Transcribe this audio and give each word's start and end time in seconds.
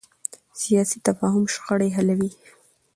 سیاسي 0.61 0.97
تفاهم 1.07 1.45
شخړې 1.53 1.89
حلوي 1.97 2.29